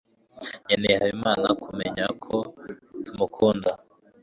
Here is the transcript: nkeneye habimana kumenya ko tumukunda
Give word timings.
nkeneye 0.65 0.95
habimana 1.01 1.47
kumenya 1.63 2.05
ko 2.23 2.35
tumukunda 3.05 3.71